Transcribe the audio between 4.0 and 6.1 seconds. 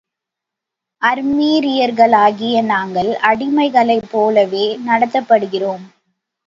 போலவே நடத்தப்படுகிறோம்.